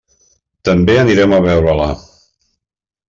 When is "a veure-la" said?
1.37-1.89